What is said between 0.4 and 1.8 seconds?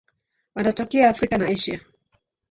Wanatokea Afrika na Asia.